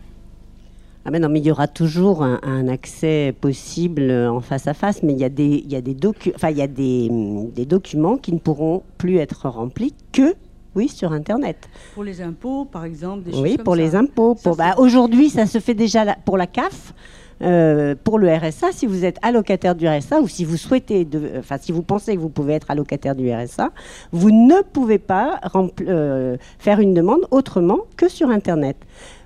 [1.04, 4.76] Ah ben non, mais il y aura toujours un, un accès possible en face à
[4.76, 6.68] face, mais il y a des, il y a des, docu enfin, il y a
[6.68, 7.10] des,
[7.56, 10.36] des documents qui ne pourront plus être remplis que
[10.78, 11.68] oui, sur Internet.
[11.96, 13.82] Pour les impôts, par exemple des choses Oui, comme pour ça.
[13.82, 14.36] les impôts.
[14.36, 16.94] Pour- bah, Aujourd'hui, ça se fait déjà la- pour la CAF.
[17.42, 21.34] Euh, pour le RSA, si vous êtes allocataire du RSA ou si vous souhaitez, de-
[21.40, 23.72] enfin si vous pensez que vous pouvez être allocataire du RSA,
[24.12, 25.40] vous ne pouvez pas
[25.82, 28.78] euh, faire une demande autrement que sur Internet.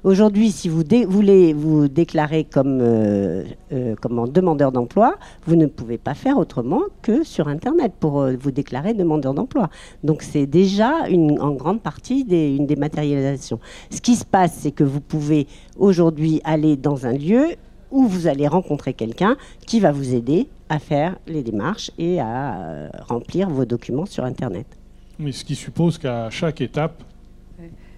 [0.04, 6.00] Aujourd'hui, si vous voulez vous déclarer comme, euh, euh, comme demandeur d'emploi, vous ne pouvez
[6.00, 9.70] pas faire autrement que sur Internet pour euh, vous déclarer demandeur d'emploi.
[10.04, 10.92] Donc c'est déjà
[11.40, 13.60] en grande partie des, une dématérialisation.
[13.92, 15.46] Ce qui se passe, c'est que vous pouvez
[15.78, 17.46] aujourd'hui aller dans un lieu
[17.92, 22.56] où vous allez rencontrer quelqu'un qui va vous aider à faire les démarches et à
[22.56, 24.66] euh, remplir vos documents sur Internet.
[25.20, 27.04] Mais ce qui suppose qu'à chaque étape.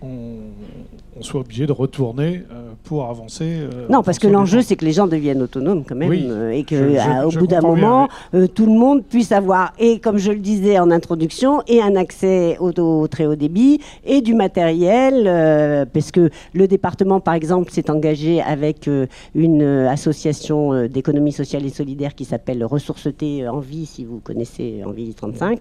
[0.04, 3.46] On, on soit obligé de retourner euh, pour avancer.
[3.48, 6.52] euh, Non, parce que l'enjeu, c'est que les gens deviennent autonomes quand même Oui, euh,
[6.52, 8.10] et que je- je- à- au je bout d'un bien, moment,
[8.56, 12.58] tout le monde puisse avoir, et comme je le disais en introduction, et un accès
[12.60, 17.90] au, au très haut débit et du matériel, parce que le département, par exemple, s'est
[17.90, 18.90] engagé avec
[19.36, 25.14] une association d'économie sociale et solidaire qui s'appelle Ressourceté en vie, si vous connaissez Envie
[25.14, 25.60] 35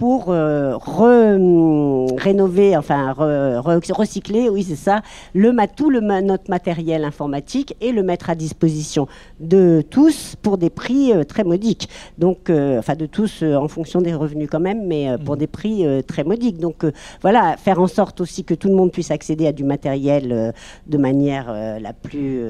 [0.00, 5.02] pour euh, re- hum, rénover, enfin re- re- recycler, oui c'est ça,
[5.34, 9.08] le, tout le, notre matériel informatique et le mettre à disposition
[9.40, 11.90] de tous pour des prix euh, très modiques.
[12.16, 15.84] Donc, euh, enfin de tous en fonction des revenus quand même, mais pour des prix
[16.06, 16.58] très modiques.
[16.58, 16.86] Donc
[17.20, 20.54] voilà, faire en sorte aussi que tout le monde puisse accéder à du matériel
[20.86, 22.40] de manière la plus,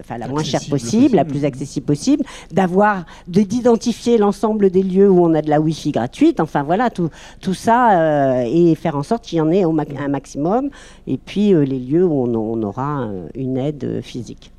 [0.00, 5.10] enfin la moins chère possible, la plus accessible possible, d'avoir, de d'identifier l'ensemble des lieux
[5.10, 6.40] où on a de la Wi-Fi gratuite.
[6.40, 9.72] Enfin voilà, tout, tout ça euh, et faire en sorte qu'il y en ait au
[9.72, 10.70] ma- un maximum.
[11.06, 14.50] Et puis euh, les lieux où on, on aura euh, une aide physique.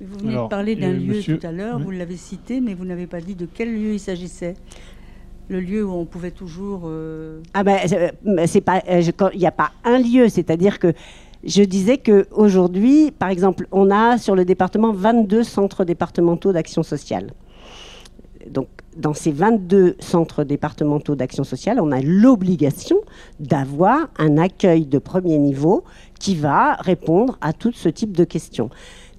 [0.00, 1.84] Vous venez Alors, de parler d'un lieu monsieur- tout à l'heure, oui.
[1.84, 4.54] vous l'avez cité, mais vous n'avez pas dit de quel lieu il s'agissait.
[5.48, 6.82] Le lieu où on pouvait toujours.
[6.86, 7.78] euh, Ah ben
[8.46, 10.92] c'est- pas, il n'y a pas un lieu, c'est-à-dire que
[11.44, 16.82] je disais que aujourd'hui, par exemple, on a sur le département 22 centres départementaux d'action
[16.82, 17.32] sociale.
[18.50, 22.96] Donc, dans ces 22 centres départementaux d'action sociale, on a l'obligation
[23.40, 25.84] d'avoir un accueil de premier niveau
[26.18, 28.70] qui va répondre à tout ce type de questions.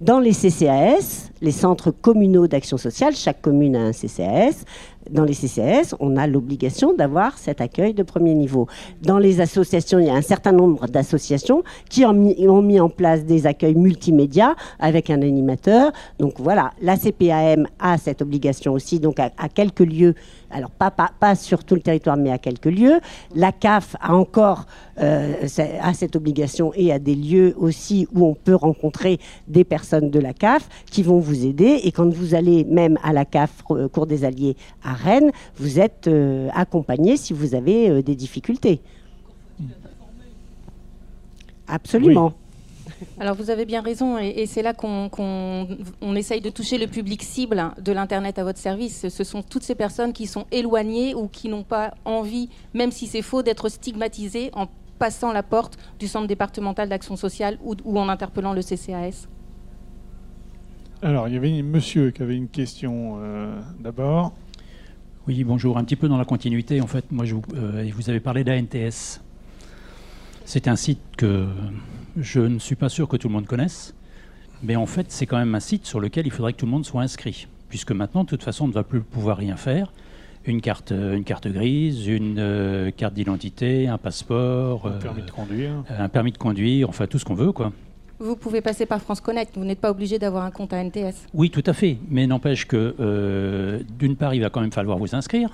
[0.02, 4.66] Dans les CCAS, les centres communaux d'action sociale, chaque commune a un CCAS.
[5.10, 8.68] Dans les CCAS, on a l'obligation d'avoir cet accueil de premier niveau.
[9.02, 13.26] Dans les associations, il y a un certain nombre d'associations qui ont mis, en place
[13.26, 15.92] des accueils multimédia avec un animateur.
[16.20, 20.16] Donc voilà, la CPAM a cette obligation aussi, donc à, quelques lieux,
[20.50, 23.00] alors pas, pas, pas sur tout le territoire, mais à quelques lieux.
[23.36, 24.66] La CAF a encore
[25.00, 25.48] euh,
[25.82, 30.20] a cette obligation et à des lieux aussi où on peut rencontrer des personnes de
[30.20, 31.82] la CAF qui vont vous aider.
[31.84, 35.80] Et quand vous allez même à la CAF euh, Cour des Alliés à Rennes, vous
[35.80, 38.82] êtes euh, accompagné si vous avez euh, des difficultés.
[41.68, 42.34] Absolument.
[43.20, 45.68] Alors vous avez bien raison, et, et c'est là qu'on qu'on-
[46.02, 49.08] on essaye de toucher le public cible de l'Internet à votre service.
[49.10, 53.08] Ce sont toutes ces personnes qui sont éloignées ou qui n'ont pas envie, même si
[53.08, 54.68] c'est faux, d'être stigmatisées en
[55.00, 59.28] passant la porte du centre départemental d'action sociale ou, ou en interpellant le CCAS.
[61.02, 64.32] Alors, il y avait un monsieur qui avait une question euh, d'abord.
[65.26, 65.78] Oui, bonjour.
[65.78, 68.44] Un petit peu dans la continuité, en fait, moi, je vous, euh, vous avez parlé
[68.44, 69.22] d'ANTS.
[70.44, 71.48] C'est un site que
[72.18, 73.96] je ne suis pas sûr que tout le monde connaisse,
[74.64, 76.72] mais en fait, c'est quand même un site sur lequel il faudrait que tout le
[76.72, 79.94] monde soit inscrit, puisque maintenant, de toute façon, on ne va plus pouvoir rien faire.
[80.46, 85.22] Une carte, euh, une carte grise, une euh, carte d'identité, un passeport, Un euh, permis
[85.22, 85.72] de conduire.
[85.90, 87.72] un permis de conduire, enfin tout ce qu'on veut, quoi.
[88.20, 91.14] Vous pouvez passer par France Connect, vous n'êtes pas obligé d'avoir un compte à NTS.
[91.34, 91.98] Oui, tout à fait.
[92.10, 95.50] Mais n'empêche que, euh, d'une part, il va quand même falloir vous inscrire.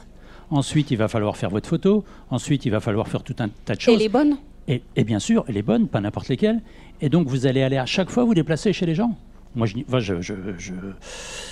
[0.52, 2.04] Ensuite, il va falloir faire votre photo.
[2.30, 4.00] Ensuite, il va falloir faire tout un tas de Et choses.
[4.00, 4.38] les bonnes?
[4.68, 6.62] Et, et bien sûr, elle est bonne, pas n'importe lesquelles.
[7.02, 9.16] Et donc, vous allez aller à chaque fois vous déplacer chez les gens.
[9.56, 10.74] Moi, je, dis- enfin, je, je- je-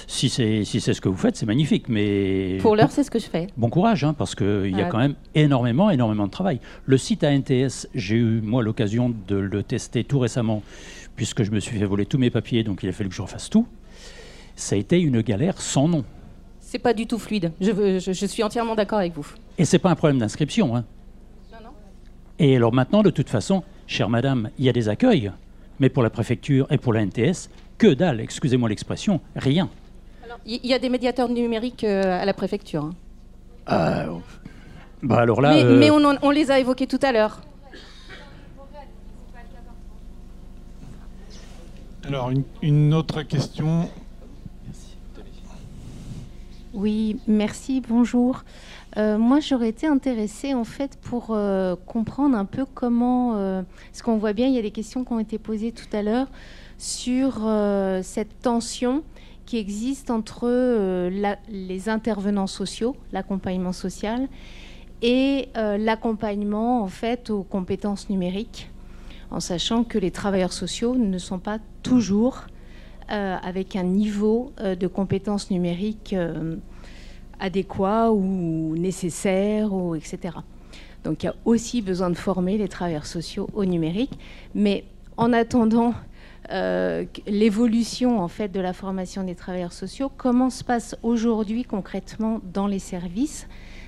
[0.06, 1.90] si c'est si c'est ce que vous faites, c'est magnifique.
[1.90, 3.48] Mais Pour l'heure, c'est ce que je fais.
[3.58, 4.90] Bon courage, hein, parce qu'il y a Ah.
[4.90, 6.60] quand même énormément, énormément de travail.
[6.86, 10.62] Le site ANTS, j'ai eu, moi, l'occasion de le tester tout récemment,
[11.16, 13.22] puisque je me suis fait voler tous mes papiers, donc il a fallu que je
[13.24, 13.66] refasse tout.
[14.56, 16.04] Ça a été une galère sans nom.
[16.60, 17.52] C'est pas du tout fluide.
[17.62, 19.26] Je, veux- je- je suis entièrement d'accord avec vous.
[19.58, 20.76] Et c'est pas un problème d'inscription.
[20.76, 20.86] hein.
[22.40, 25.32] Et alors maintenant, de toute façon, chère madame, il y a des accueils,
[25.80, 29.70] mais pour la préfecture et pour la NTS, que dalle, excusez-moi l'expression, rien.
[30.46, 32.86] Il y, a des médiateurs numériques euh, à la préfecture.
[32.86, 32.94] Hein.
[33.70, 34.20] Euh,
[35.04, 37.42] bah mais, euh, on, les a évoqués tout à l'heure.
[42.06, 43.90] Alors, une, autre question.
[46.74, 48.44] Oui, merci, bonjour.
[48.96, 51.38] Moi, j'aurais été intéressée en fait pour
[51.86, 55.20] comprendre un peu comment, parce qu'on voit bien, il y a des questions qui ont
[55.20, 56.28] été posées tout à l'heure
[56.78, 59.04] sur euh, cette tension
[59.46, 64.28] qui existe entre euh, les intervenants sociaux, l'accompagnement social,
[65.02, 68.70] et euh, l'accompagnement en fait aux compétences numériques,
[69.32, 72.46] en sachant que les travailleurs sociaux ne sont pas toujours
[73.10, 76.14] avec un niveau de compétences numériques
[77.40, 80.36] adéquat ou nécessaire, ou etc.
[81.06, 84.12] Donc il y a aussi besoin de former les travailleurs sociaux au numérique.
[84.56, 84.84] Mais
[85.16, 85.94] en attendant
[86.52, 92.40] euh, l'évolution en fait de la formation des travailleurs sociaux, comment se passe aujourd'hui concrètement
[92.54, 93.48] dans les services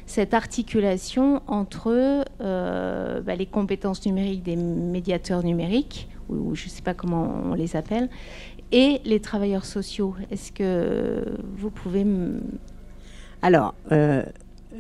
[0.10, 6.82] cette articulation entre euh, bah, les compétences numériques des médiateurs numériques, ou, je ne sais
[6.82, 8.10] pas comment on les appelle,
[8.72, 10.16] et les travailleurs sociaux?
[10.32, 11.24] Est-ce que
[11.58, 12.08] vous pouvez.
[13.44, 14.24] Alors, euh,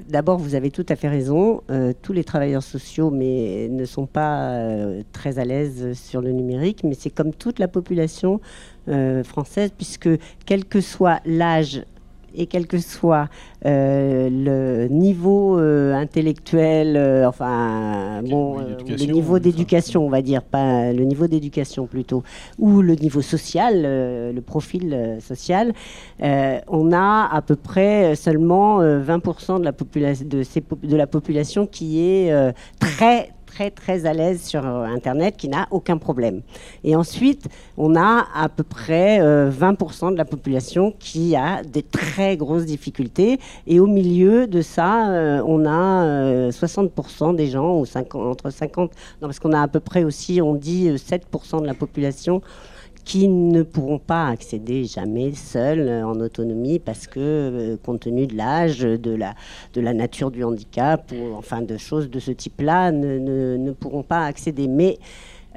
[0.07, 1.61] d'abord, vous avez tout à fait raison.
[1.69, 6.31] Euh, tous les travailleurs sociaux mais, ne sont pas euh, très à l'aise sur le
[6.31, 8.39] numérique, mais c'est comme toute la population
[8.87, 10.09] euh, française, puisque
[10.45, 11.83] quel que soit l'âge
[12.35, 13.27] et quel que soit
[13.65, 20.91] euh, le niveau euh, intellectuel, euh, enfin, bon, le niveau d'éducation, on va dire, pas
[20.93, 22.23] le niveau d'éducation plutôt,
[22.57, 25.73] ou le niveau social, le profil social,
[26.21, 29.63] on a à peu près seulement euh, 20% de
[29.99, 32.31] la, de, ces pop- de la population qui est
[32.79, 36.41] très très très à l'aise sur euh, Internet, qui n'a aucun problème.
[36.83, 41.83] Et ensuite, on a à peu près euh, 20% de la population qui a des
[41.83, 43.39] très grosses difficultés.
[43.67, 48.49] Et au milieu de ça, euh, on a euh, 60% des gens, ou 50, entre
[48.49, 51.73] 50, non, parce qu'on a à peu près aussi, on dit euh, 7% de la
[51.73, 52.41] population
[53.09, 58.27] qui ne pourront pas accéder jamais seuls euh, en autonomie parce que, euh, compte tenu
[58.27, 59.33] de l'âge, de la,
[59.73, 63.17] de la nature du handicap, ou enfin de choses de ce type-là, ne,
[63.57, 64.67] ne- pourront pas accéder.
[64.67, 64.99] Mais,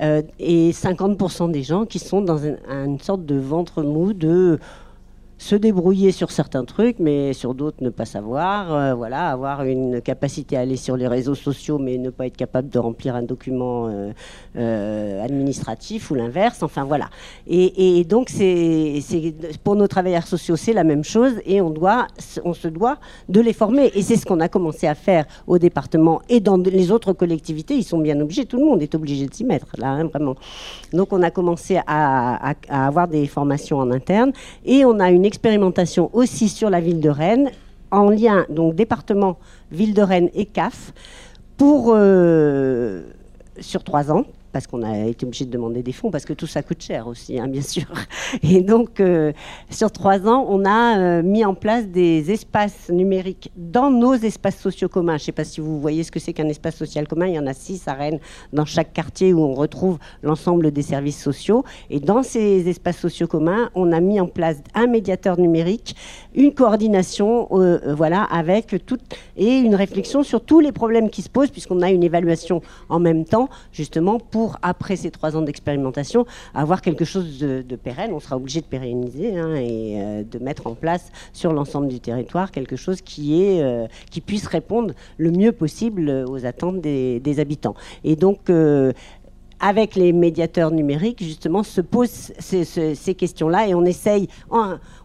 [0.00, 4.58] euh, et 50% des gens qui sont dans un- une sorte de ventre mou de
[5.42, 8.72] se débrouiller sur certains trucs, mais sur d'autres ne pas savoir.
[8.72, 12.36] euh, voilà, avoir une capacité à aller sur les réseaux sociaux, mais ne pas être
[12.36, 14.12] capable de remplir un document euh,
[14.56, 16.62] euh, administratif ou l'inverse.
[16.62, 17.08] Enfin voilà.
[17.48, 19.00] Et, donc c'est
[19.64, 22.06] pour nos travailleurs sociaux, c'est la même chose, et on doit,
[22.44, 23.90] on se doit de les former.
[23.96, 27.74] Et c'est ce qu'on a commencé à faire au département et dans les autres collectivités.
[27.74, 28.44] Ils sont bien obligés.
[28.46, 30.36] Tout le monde est obligé de s'y mettre là, hein, vraiment.
[30.92, 34.30] Donc on a commencé à- à avoir des formations en interne
[34.64, 37.50] et on a une expérimentation aussi sur la ville de Rennes
[37.90, 39.38] en lien donc département,
[39.70, 40.92] ville de Rennes et CAF
[41.56, 43.02] pour euh,
[43.58, 46.46] sur trois ans parce qu'on a été obligé de demander des fonds, parce que tout
[46.46, 47.86] ça coûte cher aussi, hein, bien sûr.
[48.42, 49.32] Et donc, euh,
[49.70, 54.58] sur trois ans, on a euh, mis en place des espaces numériques dans nos espaces
[54.58, 55.16] sociaux communs.
[55.16, 57.26] Je ne sais pas si vous voyez ce que c'est qu'un espace social commun.
[57.26, 58.20] Il y en a six à Rennes,
[58.52, 61.64] dans chaque quartier où on retrouve l'ensemble des services sociaux.
[61.90, 65.96] Et dans ces espaces sociaux communs, on a mis en place un médiateur numérique,
[66.34, 68.98] une coordination, euh, voilà, avec tout
[69.36, 73.00] et une réflexion sur tous les problèmes qui se posent, puisqu'on a une évaluation en
[73.00, 78.12] même temps, justement, pour, après ces trois ans d'expérimentation, avoir quelque chose de, pérenne.
[78.12, 82.00] On sera obligé de pérenniser hein, et euh, de mettre en place sur l'ensemble du
[82.00, 87.20] territoire quelque chose qui, est, euh, qui puisse répondre le mieux possible aux attentes des,
[87.20, 87.74] des habitants.
[88.04, 88.92] Et donc, euh,
[89.62, 94.28] avec les médiateurs numériques, justement, se posent ces, questions-là et on essaye,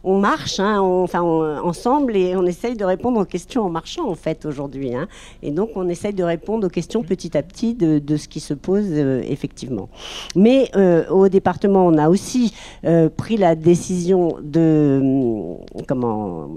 [0.03, 4.15] on, marche, hein, enfin, ensemble et on essaye de répondre aux questions en marchant, en
[4.15, 4.95] fait, aujourd'hui.
[4.95, 5.07] hein.
[5.43, 8.39] Et donc, on essaye de répondre aux questions petit à petit de, de ce qui
[8.39, 9.89] se pose euh, effectivement.
[10.35, 16.49] Mais euh, au département, on a aussi euh, pris la décision de, hum, comment,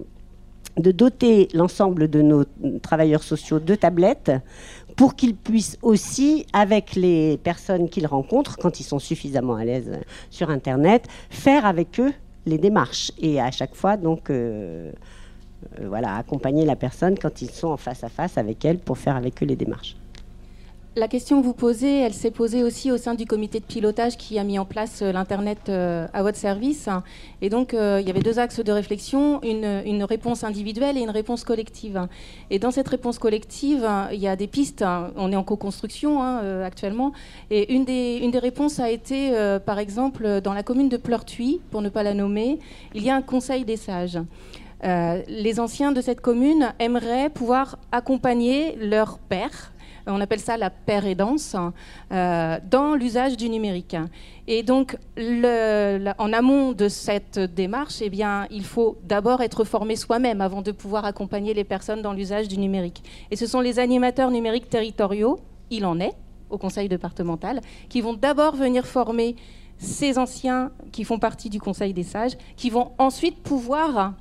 [0.77, 2.45] de doter l'ensemble de nos
[2.83, 4.33] travailleurs sociaux de tablettes
[4.97, 9.93] pour qu'ils puissent aussi, avec les personnes qu'ils rencontrent, quand ils sont suffisamment à l'aise
[10.31, 12.13] sur Internet, faire avec eux
[12.47, 13.13] les démarches.
[13.19, 14.93] Et à chaque fois, donc, euh,
[15.79, 18.99] euh, voilà, accompagner la personne quand ils sont en face à face avec elle pour
[18.99, 19.97] faire avec eux les démarches.
[20.97, 24.17] La question que vous posez, elle s'est posée aussi au sein du comité de pilotage
[24.17, 26.89] qui a mis en place euh, l'Internet euh, à votre service.
[27.43, 31.11] Et donc, euh, il y avait deux axes de réflexion, une, réponse individuelle et une
[31.11, 32.09] réponse collective.
[32.51, 34.83] Et dans cette réponse collective, il y a des pistes.
[34.83, 35.13] hein.
[35.15, 37.13] On est en co-construction hein, actuellement.
[37.51, 39.33] Et une des, une des réponses a été,
[39.65, 42.59] par exemple, dans la commune de Pleurtuis, pour ne pas la nommer,
[42.95, 44.19] il y a un conseil des sages.
[44.83, 49.71] Les anciens de cette commune aimeraient pouvoir accompagner leur père
[50.11, 50.71] on appelle ça la
[51.15, 51.57] danse,
[52.13, 53.97] euh, dans l'usage du numérique.
[54.47, 60.41] Et donc, en amont de cette démarche, eh bien, il faut d'abord être formé soi-même
[60.41, 63.03] avant de pouvoir accompagner les personnes dans l'usage du numérique.
[63.31, 65.39] Et ce sont les animateurs numériques territoriaux,
[65.71, 66.15] il en est,
[66.51, 69.37] au conseil départemental, qui vont d'abord venir former
[69.79, 74.15] ces anciens qui font partie du conseil des sages, qui vont ensuite pouvoir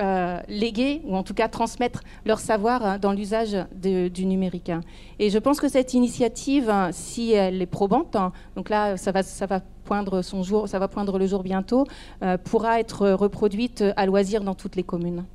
[0.00, 4.72] euh, léguer ou en tout cas transmettre leur savoir hein, dans l'usage du numérique.
[5.20, 9.12] Et je pense que cette initiative, hein, si elle est probante, hein, donc là ça
[9.12, 11.86] va, ça va poindre son jour, ça va poindre le jour bientôt,
[12.24, 15.26] euh, pourra être reproduite à loisir dans toutes les communes.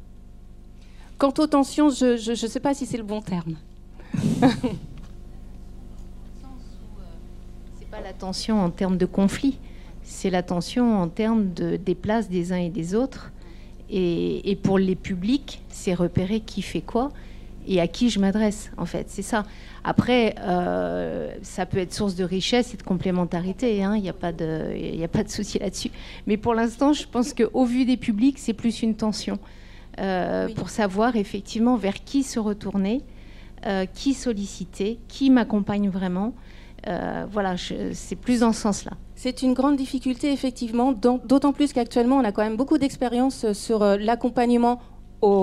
[1.18, 3.56] Quant aux tensions, je ne sais pas si c'est le bon terme.
[4.14, 4.50] c'est
[7.90, 9.58] pas la tension en termes de conflit,
[10.04, 13.32] c'est la tension en termes de, des places des uns et des autres
[13.90, 17.12] et, pour les publics, c'est repérer qui fait quoi
[17.68, 19.08] et à qui je m'adresse, en fait.
[19.10, 19.46] C'est ça.
[19.84, 23.84] Après, euh, ça peut être source de richesse et de complémentarité.
[23.84, 23.96] Hein.
[23.96, 25.92] Il n'y a pas de, il a pas de souci là-dessus.
[26.26, 29.38] Mais pour l'instant, je pense qu'au vu des publics, c'est plus une tension
[30.00, 33.02] euh, pour savoir effectivement vers qui se retourner,
[33.66, 36.34] euh, qui solliciter, qui m'accompagne vraiment.
[37.32, 37.56] voilà,
[37.94, 38.94] c'est plus dans ce sens-là.
[39.22, 43.54] C'est une grande difficulté, effectivement, d'autant plus qu'actuellement, on a quand même beaucoup d'expérience euh,
[43.54, 44.80] sur euh, l'accompagnement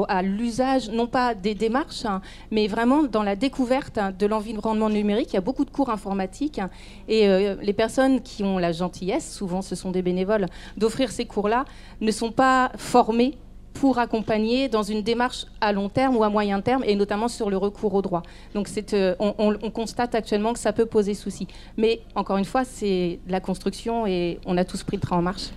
[0.08, 4.88] à l'usage, non pas des démarches, hein, mais vraiment dans la découverte hein, de l'environnement
[4.88, 5.28] numérique.
[5.32, 6.70] Il y a beaucoup de cours informatiques hein,
[7.06, 10.46] et euh, les personnes qui ont la gentillesse, souvent ce sont des bénévoles,
[10.78, 11.66] d'offrir ces cours-là,
[12.00, 13.36] ne sont pas formées
[13.80, 17.50] pour accompagner dans une démarche à long terme ou à moyen terme, et notamment sur
[17.50, 18.22] le recours au droit.
[18.54, 21.46] Donc euh, on, constate actuellement que ça peut poser souci.
[21.76, 25.22] Mais encore une fois, c'est la construction et on a tous pris le train en
[25.22, 25.50] marche.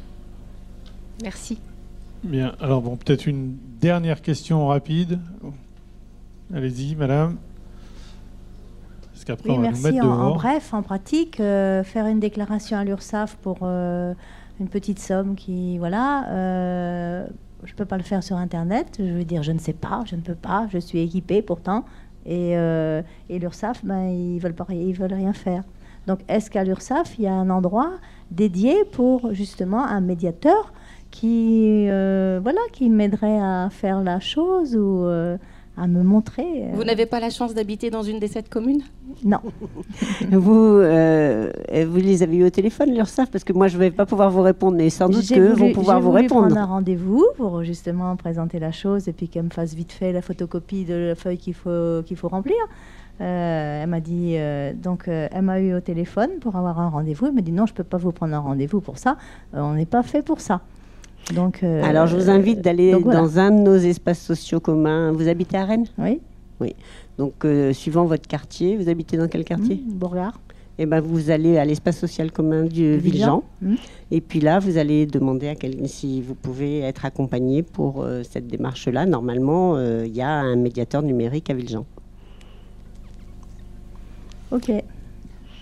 [1.24, 1.60] Merci.
[2.24, 5.20] Bien, alors bon, peut-être une dernière question rapide.
[6.54, 7.38] Allez-y, madame.
[9.46, 10.02] oui, merci.
[10.02, 14.14] en, bref, en pratique, euh, faire une déclaration à l'URSSAF pour euh,
[14.60, 16.26] une petite somme qui, voilà,
[17.64, 18.98] je ne peux pas le faire sur Internet.
[19.00, 21.86] Je veux dire, je ne sais pas, je ne peux pas, je suis équipée pourtant.
[22.26, 25.64] Et, euh, l'URSSAF, ben, ils ne veulent, pas, ils veulent rien faire.
[26.08, 27.92] Donc, est-ce qu'à l'URSSAF, il y a un endroit
[28.32, 30.74] dédié pour justement un médiateur
[31.12, 35.38] qui, euh, voilà, qui m'aiderait à faire la chose ou euh,
[35.80, 36.44] à me montrer.
[36.44, 36.72] Euh.
[36.74, 38.82] Vous n'avez pas la chance d'habiter dans une des sept communes?
[39.24, 39.40] Non.
[40.32, 41.52] vous, euh,
[41.88, 43.32] vous les avez eu au téléphone, l'URSSAF?
[43.32, 45.72] Parce que moi, je ne vais pas pouvoir vous répondre, mais sans doute qu'eux vont
[45.72, 46.48] pouvoir vous répondre.
[46.48, 50.12] prendre un rendez-vous pour justement présenter la chose et puis qu'elle me fasse vite fait
[50.12, 52.58] la photocopie de la feuille qu'il faut, qu'il faut remplir.
[53.22, 54.36] Euh, elle m'a dit,
[54.82, 57.28] donc elle m'a eu au téléphone pour avoir un rendez-vous.
[57.28, 59.18] Elle m'a dit non, je ne peux pas vous prendre un rendez-vous pour ça.
[59.54, 60.62] on n'est pas fait pour ça.
[61.34, 65.12] Donc, euh, Alors, je vous invite d'aller dans un de nos espaces sociaux communs.
[65.12, 65.88] Vous habitez à Rennes?
[65.98, 66.20] Oui.
[66.60, 66.76] Oui.
[67.18, 69.76] Donc, euh, suivant votre quartier, vous habitez dans quel quartier?
[69.76, 70.40] Mmh, Bourgard.
[70.78, 73.44] Et eh ben, vous allez à l'espace social commun du Villejean.
[73.62, 73.76] Mmh.
[74.12, 78.24] Et puis là, vous allez demander à quelqu'un si vous pouvez être accompagné pour euh,
[78.24, 79.06] cette démarche-là.
[79.06, 81.86] Normalement, il y a un médiateur numérique à Villejean.
[84.52, 84.72] Ok.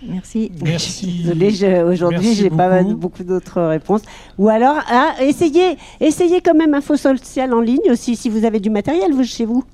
[0.06, 0.52] Merci.
[0.62, 1.24] Merci.
[1.24, 4.02] Désolée, aujourd'hui, j'ai pas beaucoup d'autres réponses.
[4.38, 8.60] Ou alors, ah, essayez, essayez quand même Info Social en ligne aussi, si vous avez
[8.60, 9.64] du matériel vous, chez vous.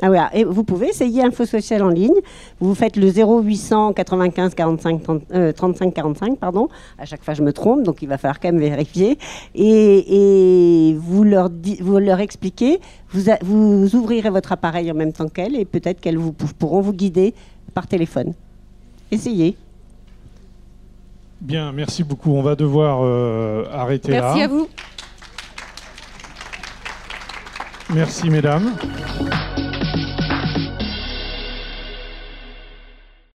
[0.00, 2.14] Ah ouais, et vous pouvez essayer Info Social en ligne.
[2.60, 5.02] Vous faites le 0800 95 45
[5.54, 6.68] 35 45, pardon.
[6.98, 9.18] À chaque fois, je me trompe, donc il va falloir quand même vérifier.
[9.54, 11.50] Et, vous, leur
[11.80, 16.18] vous leur expliquez, vous, vous ouvrirez votre appareil en même temps qu'elle et peut-être qu'elles
[16.18, 17.34] vous, pourront vous guider
[17.74, 18.34] par téléphone.
[19.12, 19.56] Essayez.
[21.42, 22.32] Bien, merci beaucoup.
[22.32, 24.22] On va devoir euh, arrêter là.
[24.22, 24.68] Merci à vous.
[27.90, 28.72] Merci, mesdames.